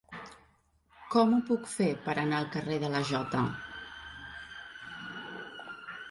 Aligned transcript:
Com 1.15 1.33
ho 1.35 1.41
puc 1.49 1.67
fer 1.73 1.89
per 2.05 2.15
anar 2.21 2.39
al 2.39 2.47
carrer 2.55 2.77
de 2.83 2.89
la 2.93 3.01
Jota? 3.09 3.43